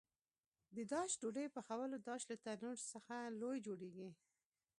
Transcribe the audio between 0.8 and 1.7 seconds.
داش ډوډۍ